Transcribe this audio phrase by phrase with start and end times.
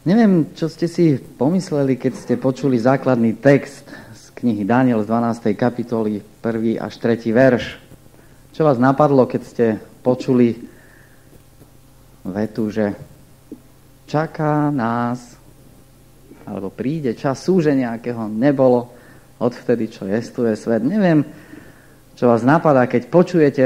[0.00, 3.84] Neviem, čo ste si pomysleli, keď ste počuli základný text
[4.16, 5.52] z knihy Daniel z 12.
[5.52, 6.80] kapitoly, 1.
[6.80, 7.28] až 3.
[7.28, 7.76] verš.
[8.56, 9.66] Čo vás napadlo, keď ste
[10.00, 10.56] počuli
[12.24, 12.96] vetu, že
[14.08, 15.36] čaká nás,
[16.48, 18.96] alebo príde čas súženia, akého nebolo
[19.36, 20.80] odvtedy, čo jestuje svet.
[20.80, 21.28] Neviem,
[22.16, 23.64] čo vás napadá, keď počujete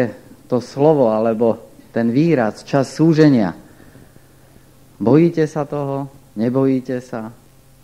[0.51, 1.63] to slovo, alebo
[1.95, 3.55] ten výraz, čas súženia.
[4.99, 6.11] Bojíte sa toho?
[6.35, 7.31] Nebojíte sa?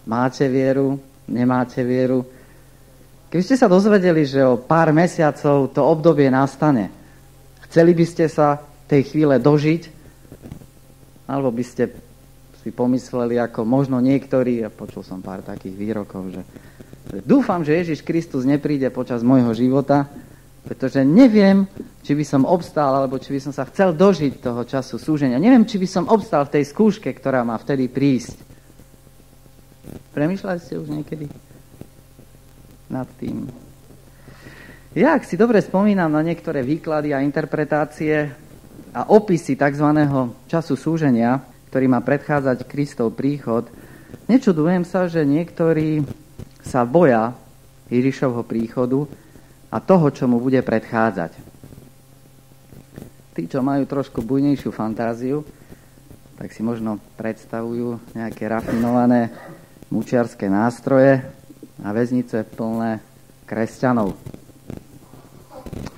[0.06, 0.98] Máte vieru?
[1.30, 2.26] Nemáte vieru?
[3.30, 6.90] Keby ste sa dozvedeli, že o pár mesiacov to obdobie nastane,
[7.70, 8.58] chceli by ste sa
[8.90, 9.82] tej chvíle dožiť?
[11.30, 11.94] Alebo by ste
[12.58, 16.42] si pomysleli, ako možno niektorí, ja počul som pár takých výrokov, že
[17.22, 20.10] dúfam, že Ježiš Kristus nepríde počas môjho života,
[20.66, 21.70] pretože neviem,
[22.02, 25.38] či by som obstál, alebo či by som sa chcel dožiť toho času súženia.
[25.38, 28.49] Neviem, či by som obstál v tej skúške, ktorá má vtedy prísť.
[30.10, 31.26] Premýšľali ste už niekedy
[32.90, 33.46] nad tým?
[34.90, 38.30] Ja, ak si dobre spomínam na niektoré výklady a interpretácie
[38.90, 39.86] a opisy tzv.
[40.50, 41.38] času súženia,
[41.70, 43.70] ktorý má predchádzať Kristov príchod,
[44.26, 46.02] nečudujem sa, že niektorí
[46.66, 47.38] sa boja
[47.86, 49.06] Ježišovho príchodu,
[49.70, 51.32] a toho, čo mu bude predchádzať.
[53.38, 55.46] Tí, čo majú trošku bujnejšiu fantáziu,
[56.34, 59.30] tak si možno predstavujú nejaké rafinované
[59.90, 61.26] mučiarské nástroje
[61.82, 63.02] a väznice plné
[63.44, 64.14] kresťanov.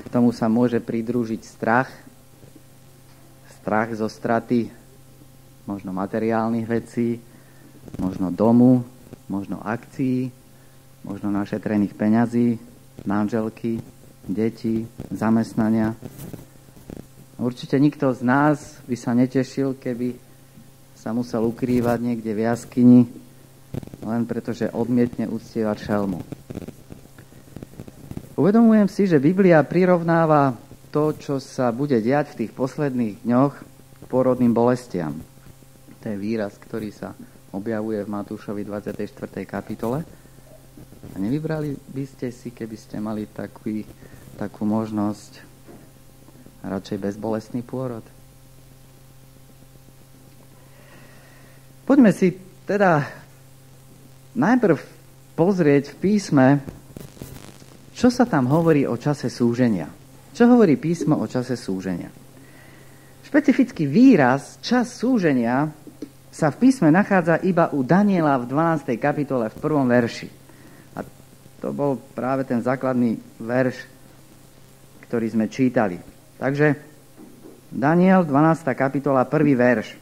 [0.01, 1.93] K tomu sa môže pridružiť strach,
[3.63, 4.73] strach zo straty
[5.69, 7.23] možno materiálnych vecí,
[8.01, 8.83] možno domu,
[9.31, 10.35] možno akcií,
[11.07, 12.59] možno našetrených peňazí,
[13.07, 13.79] manželky,
[14.27, 15.95] deti, zamestnania.
[17.39, 20.15] Určite nikto z nás by sa netešil, keby
[20.95, 23.01] sa musel ukrývať niekde v jaskyni,
[24.03, 26.21] len preto, že odmietne uctievať šelmu.
[28.37, 30.57] Uvedomujem si, že Biblia prirovnáva
[30.91, 33.55] to, čo sa bude diať v tých posledných dňoch
[34.03, 35.15] k porodným bolestiam.
[36.03, 37.15] To je výraz, ktorý sa
[37.55, 39.47] objavuje v Matúšovi 24.
[39.47, 40.03] kapitole.
[41.13, 43.85] A nevybrali by ste si, keby ste mali taký,
[44.41, 45.45] takú možnosť,
[46.67, 48.03] radšej bezbolestný pôrod?
[51.83, 52.33] Poďme si
[52.65, 53.22] teda
[54.37, 54.77] najprv
[55.37, 56.47] pozrieť v písme,
[57.93, 59.89] čo sa tam hovorí o čase súženia.
[60.33, 62.09] Čo hovorí písmo o čase súženia?
[63.29, 65.69] Špecifický výraz čas súženia
[66.33, 68.97] sa v písme nachádza iba u Daniela v 12.
[68.97, 70.29] kapitole v prvom verši.
[71.63, 73.87] To bol práve ten základný verš,
[75.07, 75.95] ktorý sme čítali.
[76.41, 76.75] Takže
[77.71, 78.67] Daniel, 12.
[78.75, 79.95] kapitola, prvý verš.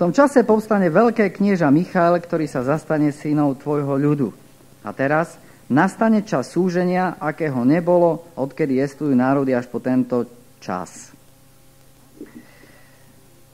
[0.00, 4.32] Tom čase povstane veľké knieža Michal, ktorý sa zastane synov tvojho ľudu.
[4.80, 5.36] A teraz
[5.68, 10.24] nastane čas súženia, akého nebolo, odkedy jestujú národy až po tento
[10.56, 11.12] čas.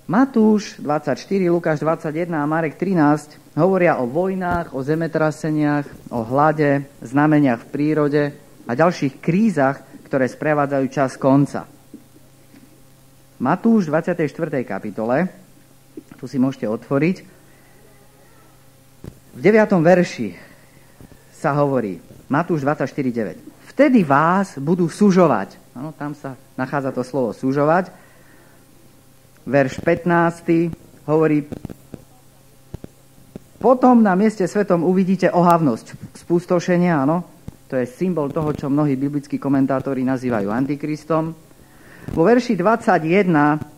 [0.06, 1.18] Matúš 24,
[1.50, 8.22] Lukáš 21 a Marek 13 Hovoria o vojnách, o zemetraseniach, o hlade, znameniach v prírode
[8.68, 11.66] a ďalších krízach, ktoré sprevádzajú čas konca.
[13.42, 14.62] Matúš 24.
[14.62, 15.45] kapitole,
[16.16, 17.16] tu si môžete otvoriť,
[19.36, 19.68] v 9.
[19.84, 20.32] verši
[21.36, 22.00] sa hovorí,
[22.32, 23.68] Matúš 24.9.
[23.76, 25.60] Vtedy vás budú sužovať.
[25.76, 27.92] Ano, tam sa nachádza to slovo sužovať.
[29.44, 30.72] Verš 15.
[31.04, 31.44] hovorí,
[33.60, 37.28] potom na mieste svetom uvidíte ohavnosť, spustošenia, áno.
[37.68, 41.36] To je symbol toho, čo mnohí biblickí komentátori nazývajú antikristom.
[42.16, 43.75] Vo verši 21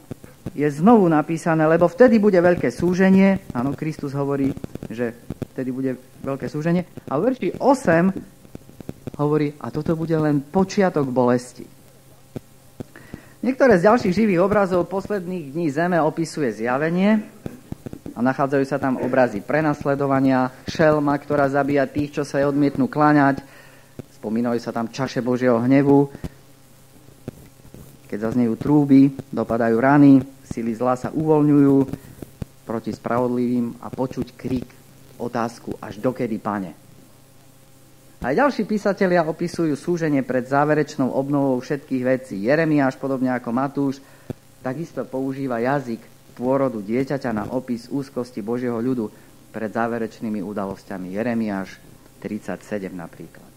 [0.54, 3.42] je znovu napísané, lebo vtedy bude veľké súženie.
[3.53, 4.53] Áno, Kristus hovorí,
[4.88, 5.12] že
[5.53, 5.92] vtedy bude
[6.25, 6.86] veľké súženie.
[7.09, 11.66] A vo verši 8 hovorí, a toto bude len počiatok bolesti.
[13.38, 17.22] Niektoré z ďalších živých obrazov posledných dní Zeme opisuje zjavenie,
[18.19, 23.46] a nachádzajú sa tam obrazy prenasledovania, šelma, ktorá zabíja tých, čo sa jej odmietnú kláňať.
[24.19, 26.11] Spomínajú sa tam čaše Božieho hnevu.
[28.11, 30.19] Keď zaznejú trúby, dopadajú rany,
[30.49, 31.77] sily zla sa uvoľňujú
[32.65, 34.69] proti spravodlivým a počuť krik,
[35.21, 36.73] otázku, až dokedy, pane.
[38.19, 42.37] Aj ďalší písatelia opisujú súženie pred záverečnou obnovou všetkých vecí.
[42.43, 44.03] Jeremiáš, podobne ako Matúš,
[44.59, 46.03] takisto používa jazyk
[46.35, 49.11] pôrodu dieťaťa na opis úzkosti Božieho ľudu
[49.55, 51.15] pred záverečnými udalosťami.
[51.15, 51.79] Jeremiáš
[52.19, 53.50] 37 napríklad.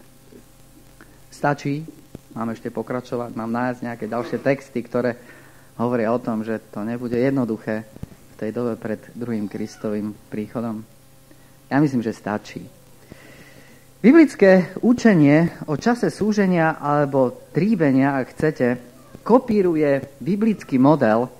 [1.30, 1.82] Stačí?
[2.32, 3.34] Mám ešte pokračovať?
[3.34, 5.18] Mám nájsť nejaké ďalšie texty, ktoré
[5.80, 7.84] hovoria o tom, že to nebude jednoduché
[8.32, 10.84] v tej dobe pred druhým Kristovým príchodom?
[11.72, 12.60] Ja myslím, že stačí.
[14.02, 18.66] Biblické učenie o čase súženia alebo tríbenia, ak chcete,
[19.22, 21.30] kopíruje biblický model,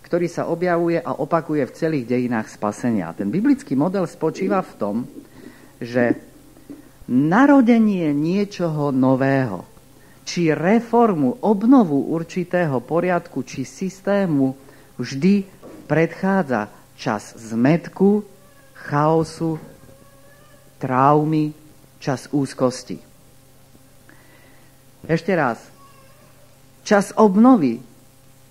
[0.00, 3.12] ktorý sa objavuje a opakuje v celých dejinách spasenia.
[3.12, 4.96] Ten biblický model spočíva v tom,
[5.76, 6.16] že
[7.10, 9.68] narodenie niečoho nového,
[10.26, 14.58] či reformu, obnovu určitého poriadku či systému
[14.98, 15.46] vždy
[15.86, 16.66] predchádza
[16.98, 18.26] čas zmetku,
[18.74, 19.62] chaosu,
[20.82, 21.54] traumy,
[22.02, 22.98] čas úzkosti.
[25.06, 25.62] Ešte raz.
[26.82, 27.78] Čas obnovy,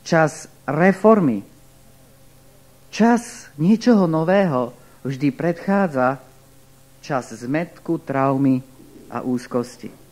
[0.07, 1.43] čas reformy,
[2.87, 4.71] čas niečoho nového
[5.03, 6.23] vždy predchádza
[7.03, 8.63] čas zmetku, traumy
[9.11, 10.04] a úzkosti.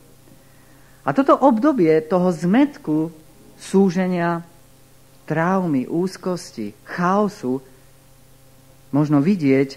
[1.03, 3.11] A toto obdobie toho zmetku,
[3.59, 4.44] súženia,
[5.27, 7.59] traumy, úzkosti, chaosu
[8.95, 9.69] možno vidieť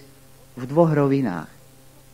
[0.55, 1.51] v dvoch rovinách.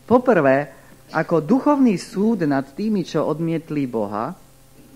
[0.09, 0.73] Poprvé,
[1.13, 4.33] ako duchovný súd nad tými, čo odmietli Boha,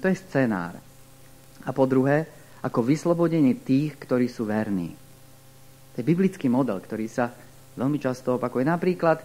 [0.01, 0.81] to je scenár.
[1.61, 2.25] A po druhé,
[2.65, 4.97] ako vyslobodenie tých, ktorí sú verní.
[5.93, 7.29] To je biblický model, ktorý sa
[7.77, 8.65] veľmi často opakuje.
[8.65, 9.21] Napríklad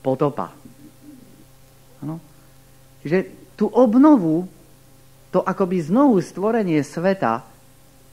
[0.00, 0.48] potopa.
[2.00, 2.16] Ano?
[3.04, 4.46] Čiže tú obnovu,
[5.30, 7.42] to akoby znovu stvorenie sveta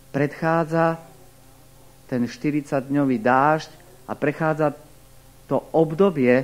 [0.10, 1.00] predchádza
[2.12, 3.70] ten 40-dňový dážď
[4.10, 4.76] a prechádza
[5.48, 6.44] to obdobie,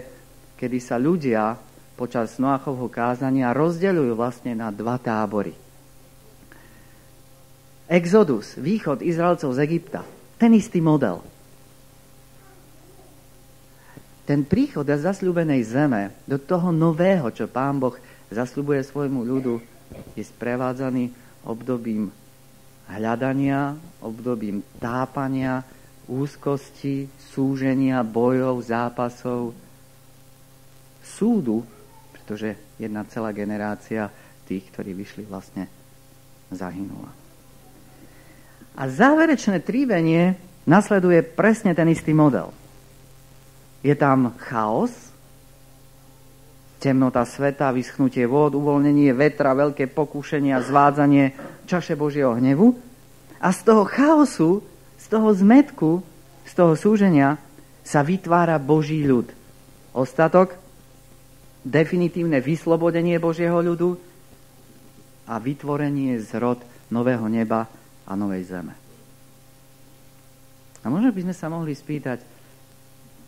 [0.56, 1.60] kedy sa ľudia
[2.00, 5.52] počas Noachovho kázania rozdeľujú vlastne na dva tábory.
[7.88, 10.02] Exodus, východ Izraelcov z Egypta,
[10.38, 11.24] ten istý model.
[14.28, 17.96] Ten príchod z zasľúbenej zeme do toho nového, čo pán Boh
[18.32, 19.56] zasľubuje svojmu ľudu,
[20.16, 21.12] je sprevádzaný
[21.48, 22.12] obdobím
[22.88, 25.64] hľadania, obdobím tápania,
[26.08, 29.52] úzkosti, súženia, bojov, zápasov,
[31.04, 31.64] súdu,
[32.16, 34.12] pretože jedna celá generácia
[34.48, 35.68] tých, ktorí vyšli, vlastne
[36.52, 37.12] zahynula.
[38.78, 42.52] A záverečné trívenie nasleduje presne ten istý model.
[43.84, 44.92] Je tam chaos,
[46.88, 51.36] temnota sveta, vyschnutie vôd, uvoľnenie vetra, veľké pokúšenia, zvádzanie
[51.68, 52.72] čaše Božieho hnevu.
[53.44, 54.64] A z toho chaosu,
[54.96, 56.00] z toho zmetku,
[56.48, 57.36] z toho súženia
[57.84, 59.28] sa vytvára Boží ľud.
[59.92, 60.56] Ostatok
[61.68, 64.00] definitívne vyslobodenie Božieho ľudu
[65.28, 67.68] a vytvorenie zrod nového neba
[68.08, 68.72] a novej zeme.
[70.82, 72.24] A možno by sme sa mohli spýtať,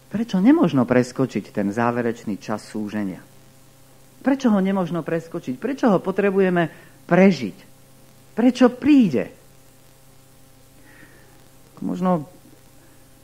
[0.08, 3.29] prečo nemožno preskočiť ten záverečný čas súženia?
[4.20, 5.56] Prečo ho nemožno preskočiť?
[5.56, 6.68] Prečo ho potrebujeme
[7.08, 7.58] prežiť?
[8.36, 9.32] Prečo príde?
[11.80, 12.28] Možno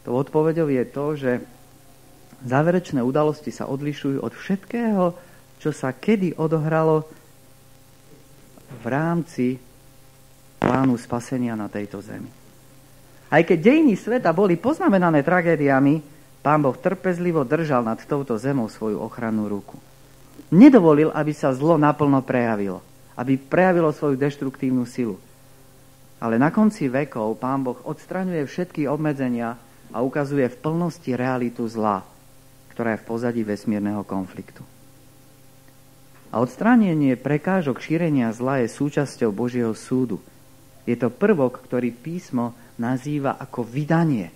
[0.08, 1.32] tou odpovedou je to, že
[2.48, 5.04] záverečné udalosti sa odlišujú od všetkého,
[5.60, 7.04] čo sa kedy odohralo
[8.80, 9.60] v rámci
[10.60, 12.32] plánu spasenia na tejto zemi.
[13.32, 16.00] Aj keď dejiny sveta boli poznamenané tragédiami,
[16.40, 19.76] pán Boh trpezlivo držal nad touto zemou svoju ochrannú ruku.
[20.54, 22.84] Nedovolil, aby sa zlo naplno prejavilo,
[23.18, 25.18] aby prejavilo svoju deštruktívnu silu.
[26.22, 29.58] Ale na konci vekov pán Boh odstraňuje všetky obmedzenia
[29.90, 32.06] a ukazuje v plnosti realitu zla,
[32.72, 34.62] ktorá je v pozadí vesmírneho konfliktu.
[36.36, 40.20] A odstránenie prekážok šírenia zla je súčasťou Božieho súdu.
[40.84, 44.30] Je to prvok, ktorý písmo nazýva ako vydanie.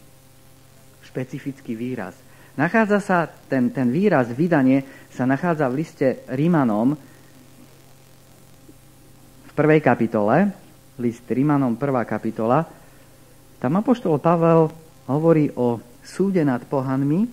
[1.03, 2.15] Špecifický výraz.
[2.57, 6.97] Nachádza sa, ten, ten výraz vydanie sa nachádza v liste Rímanom
[9.45, 10.49] v prvej kapitole,
[10.97, 12.65] list Rímanom prvá kapitola.
[13.59, 14.71] Tam apoštol Pavel
[15.11, 17.27] hovorí o súde nad pohanmi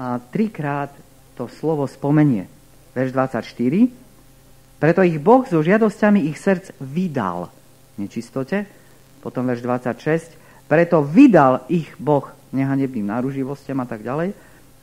[0.00, 0.92] a trikrát
[1.36, 2.48] to slovo spomenie.
[2.96, 4.80] Verš 24.
[4.80, 7.52] Preto ich Boh so žiadosťami ich srdc vydal
[7.96, 8.68] nečistote.
[9.24, 10.68] Potom verš 26.
[10.68, 14.34] Preto vydal ich Boh nehanebným náruživostiam a tak ďalej.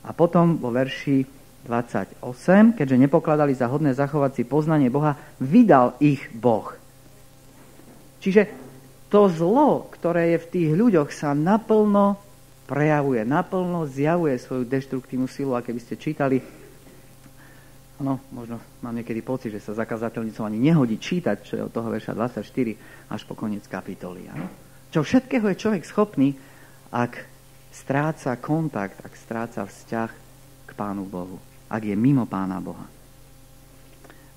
[0.04, 1.24] A potom vo verši
[1.64, 6.76] 28, keďže nepokladali za hodné zachovať si poznanie Boha, vydal ich Boh.
[8.20, 8.52] Čiže
[9.08, 12.20] to zlo, ktoré je v tých ľuďoch, sa naplno
[12.64, 15.56] prejavuje, naplno zjavuje svoju deštruktívnu silu.
[15.56, 16.40] A keby ste čítali,
[18.00, 21.88] no, možno mám niekedy pocit, že sa zakazateľnicom ani nehodí čítať, čo je od toho
[21.92, 24.28] verša 24 až po koniec kapitoly.
[24.32, 24.48] Ano?
[24.92, 26.36] Čo všetkého je človek schopný,
[26.92, 27.33] ak
[27.74, 30.10] stráca kontakt, ak stráca vzťah
[30.64, 32.86] k Pánu Bohu, ak je mimo Pána Boha.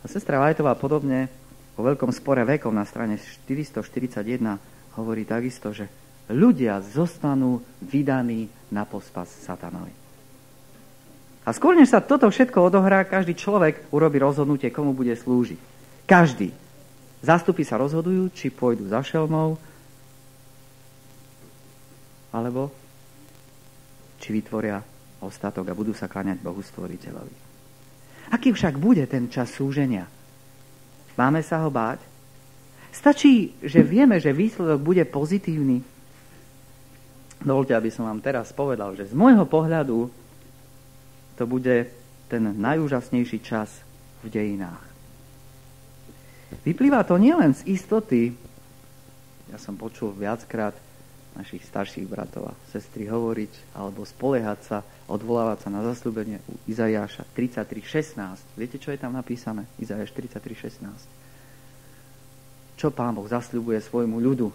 [0.01, 1.29] A sestra Vajtová podobne
[1.77, 4.58] vo veľkom spore vekov na strane 441
[4.98, 5.86] hovorí takisto, že
[6.34, 9.94] ľudia zostanú vydaní na pospas satanovi.
[11.48, 15.60] A skôr, než sa toto všetko odohrá, každý človek urobí rozhodnutie, komu bude slúžiť.
[16.03, 16.51] Každý.
[17.24, 19.56] Zástupy sa rozhodujú, či pôjdu za šelmou,
[22.36, 22.67] alebo
[24.17, 24.81] či vytvoria
[25.21, 27.36] ostatok a budú sa kláňať Bohu stvoriteľovi.
[28.33, 30.05] Aký však bude ten čas súženia?
[31.15, 32.03] Máme sa ho báť?
[32.91, 35.81] Stačí, že vieme, že výsledok bude pozitívny.
[37.38, 40.09] Dovolte, aby som vám teraz povedal, že z môjho pohľadu
[41.38, 41.86] to bude
[42.27, 43.69] ten najúžasnejší čas
[44.25, 44.83] v dejinách.
[46.65, 48.33] Vyplýva to nielen z istoty,
[49.47, 50.75] ja som počul viackrát
[51.38, 57.29] našich starších bratov a sestry hovoriť alebo spoliehať sa, odvolávať sa na zaslúbenie u Izajáša
[57.38, 58.58] 33.16.
[58.58, 59.70] Viete, čo je tam napísané?
[59.77, 61.27] Izajáš 33.16
[62.77, 64.53] čo Pán Boh zasľubuje svojmu ľudu.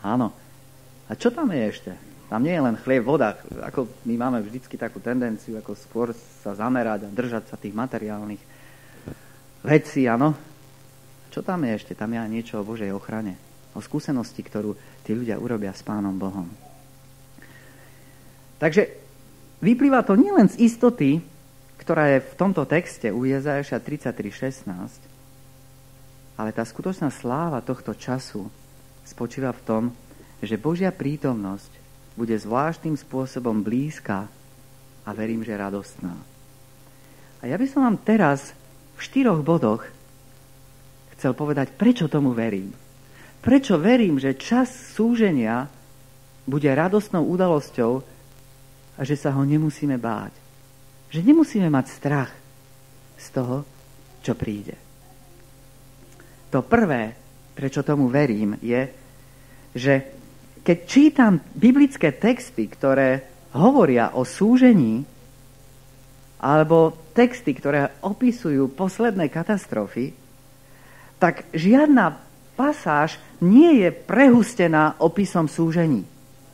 [0.00, 0.32] Áno.
[1.04, 1.92] A čo tam je ešte?
[2.32, 3.36] Tam nie je len chlieb, voda.
[3.68, 6.08] Ako my máme vždycky takú tendenciu, ako skôr
[6.44, 8.40] sa zamerať a držať sa tých materiálnych
[9.64, 10.32] vecí, áno.
[11.28, 11.92] Čo tam je ešte?
[11.92, 13.47] Tam je aj niečo o Božej ochrane.
[13.78, 14.74] O skúsenosti, ktorú
[15.06, 16.50] tí ľudia urobia s Pánom Bohom.
[18.58, 18.90] Takže
[19.62, 21.22] vyplýva to nielen z istoty,
[21.78, 24.74] ktorá je v tomto texte u Jezajaša 33.16,
[26.34, 28.50] ale tá skutočná sláva tohto času
[29.06, 29.82] spočíva v tom,
[30.42, 31.70] že Božia prítomnosť
[32.18, 34.26] bude zvláštnym spôsobom blízka
[35.06, 36.18] a verím, že radostná.
[37.38, 38.50] A ja by som vám teraz
[38.98, 39.86] v štyroch bodoch
[41.14, 42.74] chcel povedať, prečo tomu verím.
[43.48, 45.64] Prečo verím, že čas súženia
[46.44, 47.92] bude radostnou udalosťou
[48.92, 50.36] a že sa ho nemusíme báť.
[51.08, 52.28] Že nemusíme mať strach
[53.16, 53.64] z toho,
[54.20, 54.76] čo príde.
[56.52, 57.16] To prvé,
[57.56, 58.84] prečo tomu verím, je,
[59.72, 59.94] že
[60.60, 63.24] keď čítam biblické texty, ktoré
[63.56, 65.08] hovoria o súžení,
[66.44, 70.12] alebo texty, ktoré opisujú posledné katastrofy,
[71.16, 72.27] tak žiadna
[72.58, 76.02] pasáž nie je prehustená opisom súžení.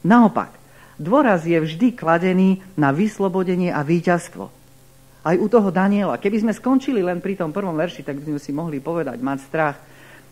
[0.05, 0.53] Naopak,
[1.01, 4.53] dôraz je vždy kladený na vyslobodenie a víťazstvo.
[5.25, 6.21] Aj u toho Daniela.
[6.21, 9.39] Keby sme skončili len pri tom prvom verši, tak by sme si mohli povedať, mať
[9.49, 9.77] strach.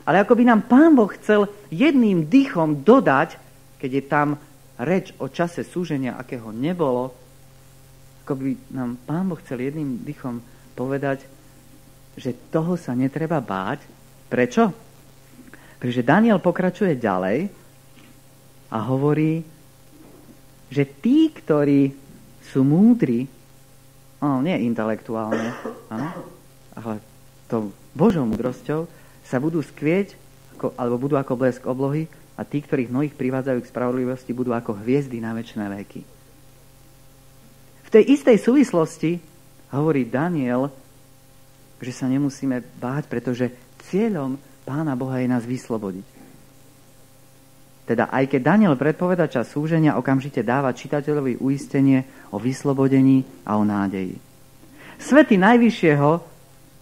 [0.04, 3.40] Ale ako by nám Pán Boh chcel jedným dýchom dodať,
[3.80, 4.28] keď je tam
[4.76, 7.16] reč o čase súženia, akého nebolo,
[8.28, 10.44] ako by nám Pán Boh chcel jedným dýchom
[10.76, 11.24] povedať,
[12.12, 13.80] že toho sa netreba báť.
[14.28, 14.91] Prečo?
[15.82, 17.50] Pretože Daniel pokračuje ďalej
[18.70, 19.42] a hovorí,
[20.70, 21.90] že tí, ktorí
[22.38, 23.26] sú múdri,
[24.22, 25.50] no, nie intelektuálne,
[25.90, 26.06] áno,
[26.78, 27.02] ale
[27.50, 28.86] to Božou múdrosťou
[29.26, 30.14] sa budú skvieť,
[30.54, 32.06] ako, alebo budú ako blesk oblohy
[32.38, 36.00] a tí, ktorých mnohých privádzajú k spravodlivosti, budú ako hviezdy na väčšie veky.
[37.82, 39.18] V tej istej súvislosti
[39.74, 40.70] hovorí Daniel,
[41.82, 43.50] že sa nemusíme báť, pretože
[43.90, 46.06] cieľom Pána Boha je nás vyslobodiť.
[47.82, 53.66] Teda aj keď Daniel predpoveda čas súženia, okamžite dáva čitateľovi uistenie o vyslobodení a o
[53.66, 54.22] nádeji.
[55.02, 56.10] Svety Najvyššieho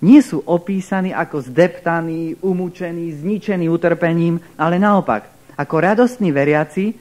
[0.04, 6.92] nie sú opísaní ako zdeptaní, umúčení, zničení utrpením, ale naopak, ako radostní veriaci,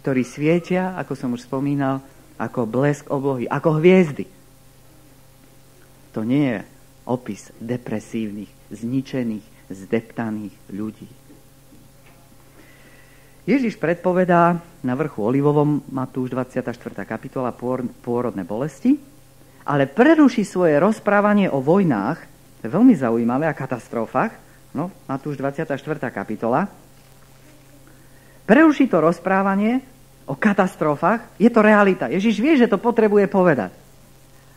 [0.00, 2.00] ktorí svietia, ako som už spomínal,
[2.40, 4.24] ako blesk oblohy, ako hviezdy.
[6.16, 6.58] To nie je
[7.08, 11.10] opis depresívnych, zničených, zdeptaných ľudí.
[13.44, 16.72] Ježiš predpovedá na vrchu Olivovom, Matúš 24.
[17.04, 17.52] kapitola,
[18.00, 18.96] pôrodné bolesti,
[19.68, 22.18] ale preruší svoje rozprávanie o vojnách,
[22.60, 24.32] to je veľmi zaujímavé, a katastrofách,
[24.72, 25.76] no, Matúš 24.
[26.08, 26.72] kapitola,
[28.48, 29.84] preruší to rozprávanie
[30.24, 32.08] o katastrofách, je to realita.
[32.08, 33.76] Ježiš vie, že to potrebuje povedať.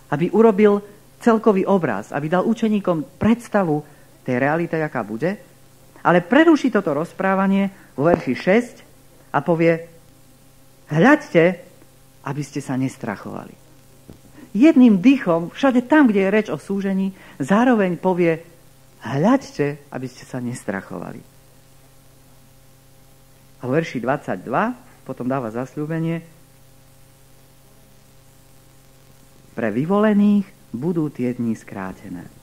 [0.07, 0.79] Aby urobil
[1.19, 3.83] celkový obraz, aby dal učeníkom predstavu
[4.27, 5.39] tej reality, aká bude,
[6.03, 9.87] ale preruší toto rozprávanie vo verši 6 a povie,
[10.91, 11.43] hľaďte,
[12.27, 13.55] aby ste sa nestrachovali.
[14.51, 18.43] Jedným dýchom, všade tam, kde je reč o súžení, zároveň povie,
[19.03, 21.23] hľaďte, aby ste sa nestrachovali.
[23.57, 24.43] A v verši 22
[25.07, 26.19] potom dáva zasľúbenie,
[29.57, 32.36] pre vyvolených budú tie dni skrátené.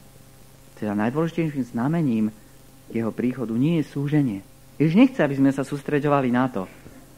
[0.78, 2.34] Teda najdôležitejším znamením
[2.90, 4.40] jeho príchodu nie je súženie,
[4.74, 6.66] Ježiš nechce, aby sme sa sústreďovali na to,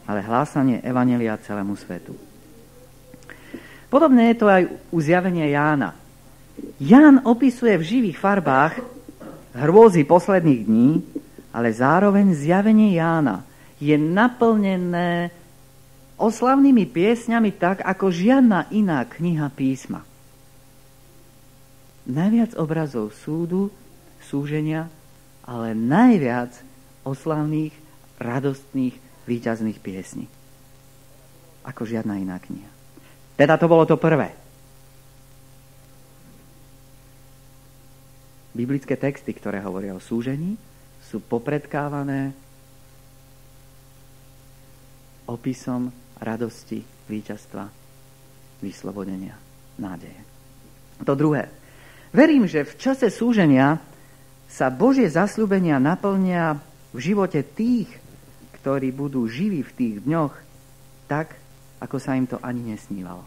[0.04, 2.12] ale hlásanie Evanelia celému svetu.
[3.88, 5.96] Podobné je to aj u zjavenia Jána.
[6.76, 8.76] Ján opisuje v živých farbách
[9.56, 10.90] hrôzy posledných dní,
[11.48, 13.40] ale zároveň zjavenie Jána
[13.80, 15.32] je naplnené
[16.20, 20.04] oslavnými piesňami tak, ako žiadna iná kniha písma.
[22.06, 23.74] Najviac obrazov súdu,
[24.22, 24.86] súženia,
[25.42, 26.54] ale najviac
[27.02, 27.74] oslavných,
[28.22, 28.94] radostných,
[29.26, 30.30] výťazných piesní.
[31.66, 32.70] Ako žiadna iná kniha.
[33.34, 34.32] Teda to bolo to prvé.
[38.56, 40.56] Biblické texty, ktoré hovoria o súžení,
[41.04, 42.32] sú popredkávané
[45.28, 45.90] opisom
[46.22, 47.68] radosti, víťazstva,
[48.62, 49.36] vyslobodenia,
[49.76, 50.22] nádeje.
[51.04, 51.52] To druhé.
[52.16, 53.76] Verím, že v čase súženia
[54.48, 56.56] sa Božie zasľúbenia naplnia
[56.96, 57.92] v živote tých,
[58.56, 60.32] ktorí budú živí v tých dňoch,
[61.12, 61.36] tak,
[61.76, 63.20] ako sa im to ani nesnívalo.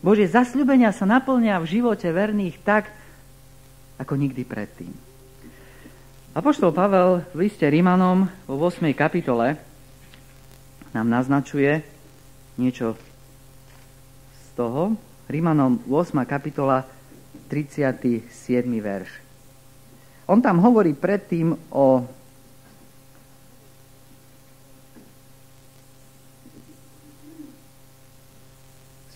[0.00, 2.88] Božie zasľúbenia sa naplnia v živote verných tak,
[4.00, 4.94] ako nikdy predtým.
[6.32, 8.88] Apoštol Pavel v liste Rímanom vo 8.
[8.96, 9.60] kapitole
[10.96, 11.84] nám naznačuje
[12.56, 12.96] niečo
[14.32, 14.96] z toho.
[15.28, 16.24] Rímanom 8.
[16.24, 16.88] kapitola
[17.48, 18.28] 37.
[18.78, 19.10] verš.
[20.28, 22.04] On tam hovorí predtým o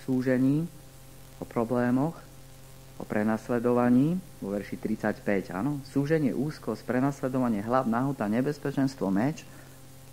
[0.02, 0.66] súžení,
[1.38, 2.16] o problémoch,
[2.98, 9.46] o prenasledovaní, vo verši 35, áno, súženie, úzkosť, prenasledovanie, hlav, nahota, nebezpečenstvo, meč,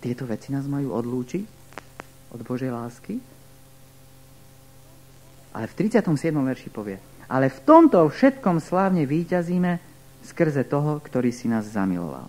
[0.00, 1.44] tieto veci nás majú odlúčiť
[2.32, 3.20] od Božej lásky.
[5.50, 6.06] Ale v 37.
[6.30, 9.78] verši povie, ale v tomto všetkom slávne výťazíme
[10.26, 12.26] skrze toho, ktorý si nás zamiloval.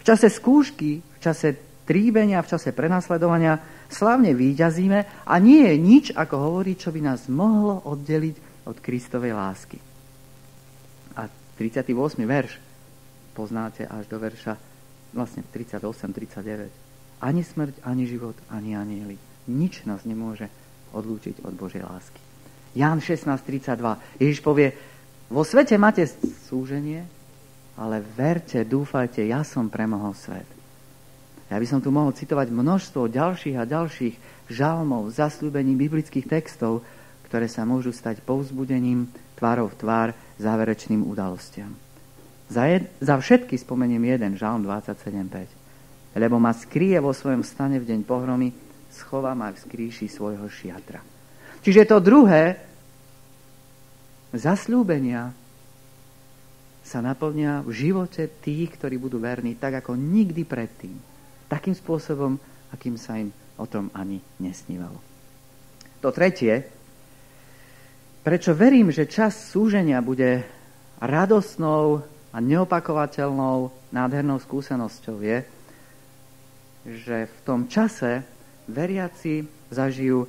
[0.00, 1.54] V čase skúšky, v čase
[1.86, 7.30] tríbenia, v čase prenasledovania slávne výťazíme a nie je nič, ako hovorí, čo by nás
[7.30, 9.78] mohlo oddeliť od Kristovej lásky.
[11.14, 11.94] A 38.
[12.26, 12.58] verš
[13.34, 14.58] poznáte až do verša
[15.14, 17.22] vlastne 38-39.
[17.22, 19.16] Ani smrť, ani život, ani anieli.
[19.50, 20.48] Nič nás nemôže
[20.94, 22.29] odlúčiť od Božej lásky.
[22.74, 24.20] Ján 16.32.
[24.22, 24.70] Ježiš povie,
[25.30, 26.06] vo svete máte
[26.50, 27.06] súženie,
[27.78, 30.46] ale verte, dúfajte, ja som premohol svet.
[31.50, 34.14] Ja by som tu mohol citovať množstvo ďalších a ďalších
[34.50, 36.86] žalmov, zasľúbení biblických textov,
[37.26, 41.74] ktoré sa môžu stať povzbudením tvárov v tvár záverečným udalostiam.
[42.50, 46.18] Za, jed, za všetky spomeniem jeden, Žalm 27.5.
[46.18, 48.50] Lebo ma skrie vo svojom stane v deň pohromy,
[48.90, 51.09] schová ma v skríši svojho šiatra.
[51.60, 52.56] Čiže to druhé,
[54.32, 55.32] zasľúbenia
[56.80, 60.96] sa naplnia v živote tých, ktorí budú verní, tak ako nikdy predtým.
[61.46, 62.40] Takým spôsobom,
[62.72, 64.96] akým sa im o tom ani nesnívalo.
[66.00, 66.80] To tretie,
[68.20, 70.44] Prečo verím, že čas súženia bude
[71.00, 75.38] radosnou a neopakovateľnou nádhernou skúsenosťou je,
[76.84, 78.20] že v tom čase
[78.68, 80.28] veriaci zažijú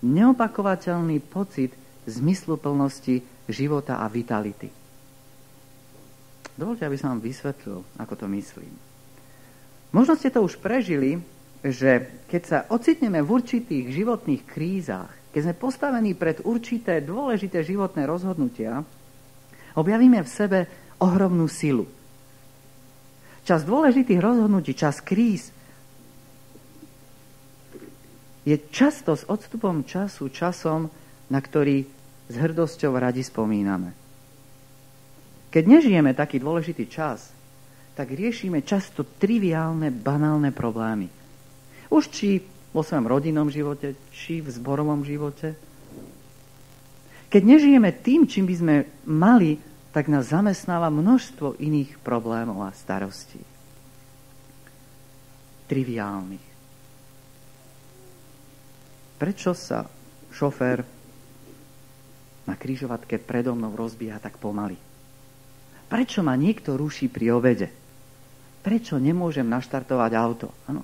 [0.00, 1.76] neopakovateľný pocit
[2.08, 4.72] zmysluplnosti života a vitality.
[6.56, 8.72] Dovolte, aby som vám vysvetlil, ako to myslím.
[9.90, 11.18] Možno ste to už prežili,
[11.60, 18.04] že keď sa ocitneme v určitých životných krízach, keď sme postavení pred určité dôležité životné
[18.08, 18.82] rozhodnutia,
[19.76, 20.58] objavíme v sebe
[20.98, 21.86] ohromnú silu.
[23.44, 25.50] Čas dôležitých rozhodnutí, čas kríz
[28.44, 30.88] je často s odstupom času časom,
[31.28, 31.84] na ktorý
[32.30, 33.92] s hrdosťou radi spomíname.
[35.50, 37.34] Keď nežijeme taký dôležitý čas,
[37.98, 41.10] tak riešime často triviálne, banálne problémy.
[41.90, 42.38] Už či
[42.70, 45.58] vo svojom rodinnom živote, či v zborovom živote.
[47.26, 48.76] Keď nežijeme tým, čím by sme
[49.10, 49.58] mali,
[49.90, 53.42] tak nás zamestnáva množstvo iných problémov a starostí.
[55.66, 56.49] Triviálnych.
[59.20, 59.84] Prečo sa
[60.32, 60.80] šofér
[62.48, 64.80] na kryžovatke predo mnou rozbíha tak pomaly?
[65.92, 67.68] Prečo ma niekto ruší pri obede?
[68.64, 70.48] Prečo nemôžem naštartovať auto?
[70.64, 70.80] Ano,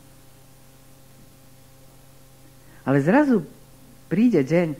[2.86, 3.42] ale zrazu
[4.06, 4.78] príde deň,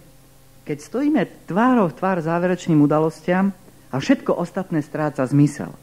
[0.63, 3.51] keď stojíme tvárov tvár záverečným udalostiam
[3.91, 5.75] a všetko ostatné stráca zmysel.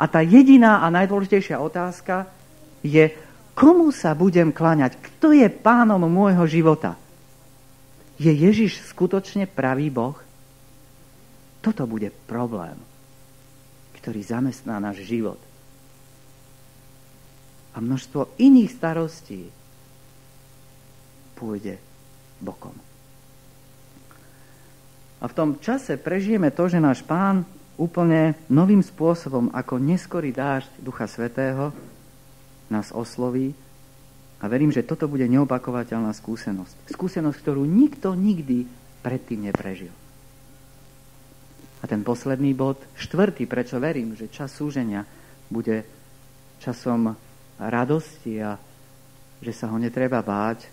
[0.00, 2.24] A tá jediná a najdôležitejšia otázka
[2.80, 3.12] je,
[3.52, 4.98] komu sa budem kláňať?
[4.98, 6.96] Kto je pánom môjho života?
[8.20, 10.16] Je Ježiš skutočne pravý Boh?
[11.62, 12.74] Toto bude problém,
[14.02, 15.38] ktorý zamestná náš život.
[17.72, 19.48] A množstvo iných starostí,
[21.38, 21.78] pôjde
[22.38, 22.74] bokom.
[25.22, 27.46] A v tom čase prežijeme to, že náš pán
[27.78, 31.74] úplne novým spôsobom, ako neskorý dážď Ducha Svetého,
[32.72, 33.52] nás osloví
[34.42, 36.90] A verím, že toto bude neopakovateľná skúsenosť.
[36.90, 38.66] Skúsenosť, ktorú nikto nikdy
[39.06, 39.94] predtým neprežil.
[41.78, 45.06] A ten posledný bod, štvrtý, prečo verím, že čas súženia
[45.46, 45.86] bude
[46.58, 47.14] časom
[47.58, 48.58] radosti a
[49.38, 50.66] že sa ho netreba báť.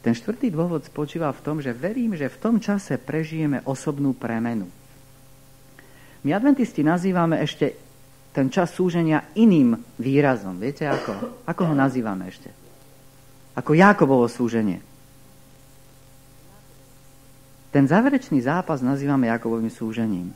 [0.00, 4.68] Ten štvrtý dôvod spočíva v tom, že verím, že v tom čase prežijeme osobnú premenu.
[6.24, 7.89] My adventisti nazývame ešte
[8.30, 10.54] ten čas súženia iným výrazom.
[10.58, 11.42] Viete ako?
[11.50, 12.50] Ako ho nazývame ešte?
[13.58, 14.78] Ako Jakobovo súženie.
[17.70, 20.34] Ten záverečný zápas nazývame Jakobovým súžením.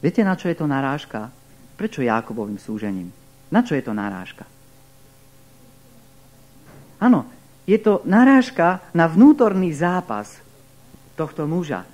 [0.00, 1.28] Viete, na čo je to narážka?
[1.76, 3.12] Prečo Jakobovým súžením?
[3.52, 4.44] Na čo je to narážka?
[7.00, 7.28] Áno,
[7.68, 10.40] je to narážka na vnútorný zápas
[11.16, 11.84] tohto muža.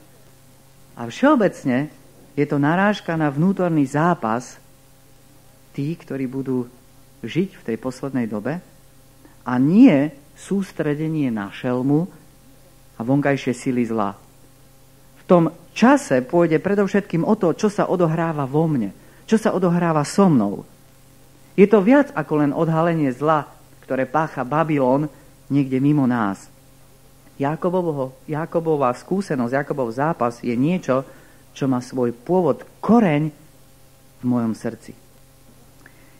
[0.94, 1.90] A všeobecne
[2.38, 4.62] je to narážka na vnútorný zápas
[5.74, 6.70] tých, ktorí budú
[7.26, 8.62] žiť v tej poslednej dobe
[9.42, 12.06] a nie sústredenie na šelmu
[12.94, 14.14] a vonkajšie sily zla.
[15.18, 18.94] V tom čase pôjde predovšetkým o to, čo sa odohráva vo mne,
[19.26, 20.62] čo sa odohráva so mnou.
[21.58, 23.46] Je to viac ako len odhalenie zla,
[23.82, 25.10] ktoré pácha Babylon,
[25.50, 26.50] niekde mimo nás.
[27.34, 31.02] Jakobovo, Jakobová skúsenosť, Jakobov zápas je niečo,
[31.54, 33.30] čo má svoj pôvod, koreň
[34.22, 35.03] v mojom srdci.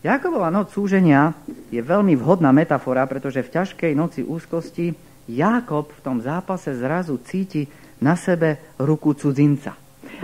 [0.05, 1.33] Jakobova noc súženia
[1.73, 4.93] je veľmi vhodná metafora, pretože v ťažkej noci úzkosti
[5.25, 7.65] Jakob v tom zápase zrazu cíti
[8.05, 9.73] na sebe ruku cudzinca.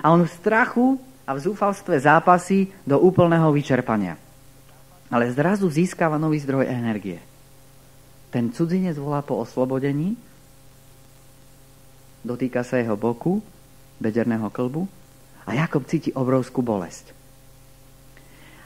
[0.04, 4.20] A on v strachu a v zúfalstve zápasí do úplného vyčerpania.
[5.08, 7.16] Ale zrazu získava nový zdroj energie.
[8.28, 10.12] Ten cudzinec volá po oslobodení,
[12.20, 13.40] dotýka sa jeho boku,
[13.96, 14.84] bederného klbu
[15.48, 17.19] a Jakob cíti obrovskú bolesť.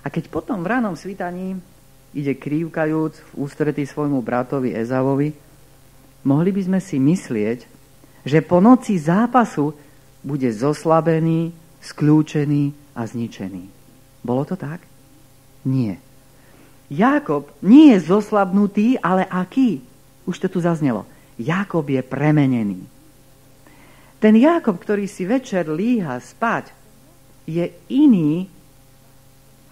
[0.05, 1.57] A keď potom v ránom svítaní
[2.12, 5.33] ide krývkajúc v ústretí svojmu bratovi Ezavovi,
[6.29, 7.59] mohli by sme si myslieť,
[8.25, 9.73] že po noci zápasu
[10.21, 13.64] bude zoslabený, skľúčený a zničený.
[14.25, 14.81] Bolo to tak?
[15.69, 16.01] Nie.
[16.88, 19.85] Jákob nie je zoslabnutý, ale aký?
[20.25, 21.05] Už to tu zaznelo.
[21.37, 22.81] Jákob je premenený.
[24.21, 26.73] Ten Jákob, ktorý si večer líha spať,
[27.45, 28.49] je iný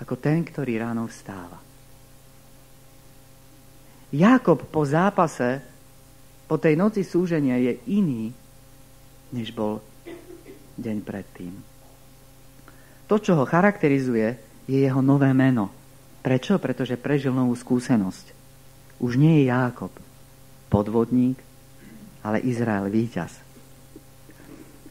[0.03, 1.63] ako ten, ktorý ráno vstáva.
[4.13, 5.63] Jákob po zápase,
[6.51, 8.35] po tej noci súženia je iný,
[9.33, 9.81] než bol
[10.77, 11.55] deň predtým.
[13.09, 14.37] To, čo ho charakterizuje,
[14.67, 15.71] je jeho nové meno–
[16.23, 16.55] Prečo?
[16.63, 18.31] Pretože prežil novú skúsenosť.
[19.03, 19.91] Už nie je Jákob
[20.71, 21.37] podvodník,
[22.23, 23.35] ale Izrael víťaz.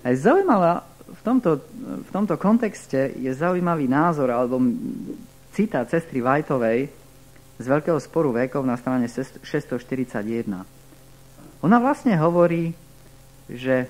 [0.04, 1.60] A je zaujímavá, v tomto,
[2.08, 4.64] v tomto kontexte je zaujímavý názor alebo
[5.52, 6.88] citát sestry Vajtovej
[7.62, 9.46] z Veľkého sporu vekov na strane 641.
[11.62, 12.74] Ona vlastne hovorí,
[13.46, 13.86] že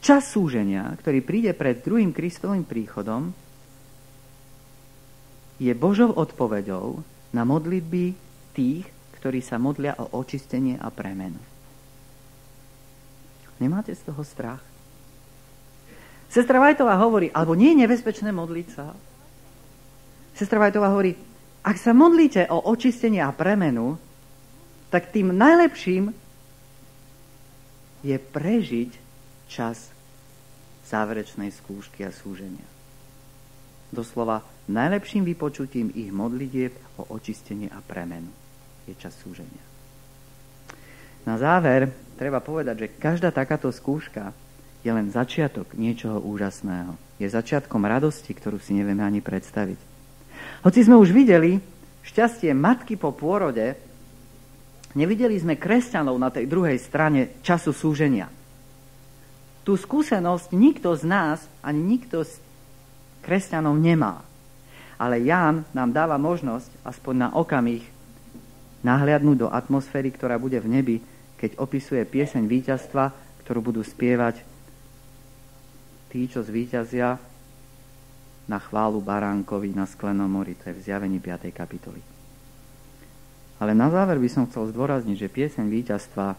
[0.00, 3.34] čas súženia, ktorý príde pred druhým Kristovým príchodom,
[5.56, 7.00] je Božou odpoveďou
[7.32, 8.14] na modlitby
[8.52, 8.86] tých,
[9.20, 11.40] ktorí sa modlia o očistenie a premenu.
[13.56, 14.75] Nemáte z toho strach?
[16.36, 18.92] Sestra Vajtová hovorí, alebo nie je nebezpečné modliť sa?
[20.36, 21.16] Sestra Vajtová hovorí,
[21.64, 23.96] ak sa modlíte o očistenie a premenu,
[24.92, 26.12] tak tým najlepším
[28.04, 28.90] je prežiť
[29.48, 29.88] čas
[30.84, 32.68] záverečnej skúšky a súženia.
[33.88, 38.34] Doslova Najlepším vypočutím ich modlitieb o očistenie a premenu
[38.82, 39.62] je čas súženia.
[41.22, 44.34] Na záver treba povedať, že každá takáto skúška
[44.86, 46.94] je len začiatok niečoho úžasného.
[47.18, 49.78] Je začiatkom radosti, ktorú si nevieme ani predstaviť.
[50.62, 51.58] Hoci sme už videli
[52.06, 53.74] šťastie matky po pôrode,
[54.94, 58.30] nevideli sme kresťanov na tej druhej strane času súženia.
[59.66, 62.38] Tú skúsenosť nikto z nás, ani nikto z
[63.26, 64.22] kresťanov nemá.
[64.94, 67.82] Ale Ján nám dáva možnosť, aspoň na okamih,
[68.86, 70.96] nahliadnúť do atmosféry, ktorá bude v nebi,
[71.42, 73.10] keď opisuje pieseň víťazstva,
[73.42, 74.55] ktorú budú spievať
[76.16, 77.20] tí, čo zvíťazia
[78.48, 80.56] na chválu baránkovi na sklenom mori.
[80.56, 81.52] To je v zjavení 5.
[81.52, 82.00] kapitoly.
[83.60, 86.32] Ale na záver by som chcel zdôrazniť, že pieseň víťazstva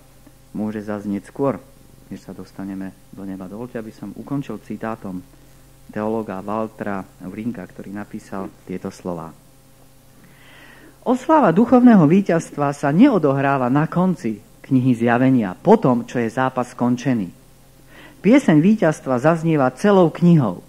[0.57, 1.61] môže zaznieť skôr,
[2.09, 3.45] než sa dostaneme do neba.
[3.45, 5.21] Dovolte, aby som ukončil citátom
[5.93, 9.29] teológa Valtra Vrinka, ktorý napísal tieto slova.
[11.05, 17.36] Oslava duchovného víťazstva sa neodohráva na konci knihy zjavenia, po tom, čo je zápas skončený.
[18.17, 20.65] Pieseň víťazstva zaznieva celou knihou.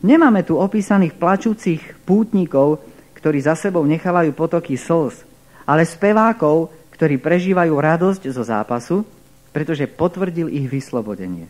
[0.00, 2.80] Nemáme tu opísaných plačúcich pútnikov,
[3.16, 5.24] ktorí za sebou nechávajú potoky slz,
[5.68, 9.04] ale spevákov, ktorí prežívajú radosť zo zápasu,
[9.52, 11.48] pretože potvrdil ich vyslobodenie.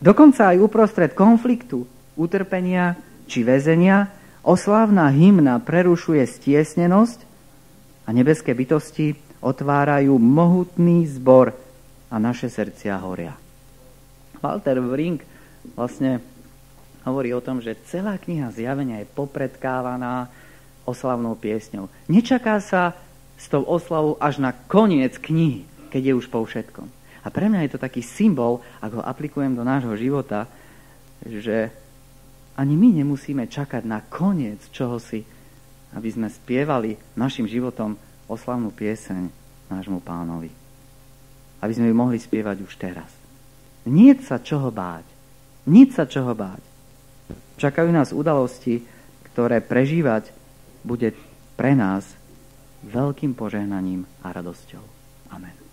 [0.00, 1.84] Dokonca aj uprostred konfliktu,
[2.16, 2.96] utrpenia
[3.28, 4.08] či väzenia
[4.44, 7.18] oslávna hymna prerušuje stiesnenosť
[8.04, 11.52] a nebeské bytosti otvárajú mohutný zbor
[12.08, 13.43] a naše srdcia horia.
[14.44, 15.24] Walter Brink
[15.72, 16.20] vlastne
[17.08, 20.28] hovorí o tom, že celá kniha zjavenia je popredkávaná
[20.84, 21.88] oslavnou piesňou.
[22.12, 22.92] Nečaká sa
[23.40, 26.84] s tou oslavou až na koniec knihy, keď je už po všetkom.
[27.24, 30.44] A pre mňa je to taký symbol, ak ho aplikujem do nášho života,
[31.24, 31.72] že
[32.52, 35.24] ani my nemusíme čakať na koniec čohosi,
[35.96, 37.96] aby sme spievali našim životom
[38.28, 39.32] oslavnú pieseň
[39.72, 40.52] nášmu pánovi.
[41.64, 43.23] Aby sme ju mohli spievať už teraz.
[43.84, 45.04] Nie sa čoho báť.
[45.68, 46.60] Nic sa čoho báť.
[47.60, 48.84] Čakajú nás udalosti,
[49.32, 50.32] ktoré prežívať
[50.84, 51.16] bude
[51.56, 52.04] pre nás
[52.84, 54.84] veľkým požehnaním a radosťou.
[55.32, 55.63] Amen.